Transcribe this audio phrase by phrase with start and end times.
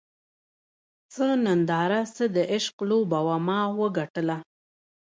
[1.13, 4.37] څه ننداره څه د عشق لوبه وه ما وګټله